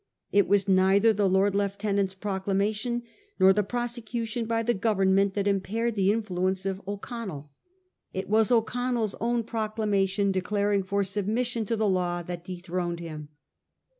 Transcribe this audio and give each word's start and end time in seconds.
It 0.31 0.47
was 0.47 0.67
neither 0.67 1.13
the 1.13 1.29
Lord 1.29 1.53
Lieutenant's 1.53 2.15
procla 2.15 2.55
mation 2.57 3.03
nor 3.39 3.53
the 3.53 3.61
prosecution 3.61 4.47
by 4.47 4.63
the 4.63 4.73
Government 4.73 5.35
that 5.35 5.45
impaired 5.45 5.93
the 5.93 6.11
influence 6.11 6.65
of 6.65 6.81
O'Connell. 6.87 7.51
It 8.11 8.27
was 8.27 8.49
O'Con 8.49 8.95
nell's 8.95 9.13
own 9.21 9.43
proclamation 9.43 10.31
declaring 10.31 10.81
for 10.81 11.03
submission 11.03 11.67
to 11.67 11.75
the 11.75 11.87
law 11.87 12.23
that 12.23 12.43
dethroned 12.43 12.99
him. 12.99 13.29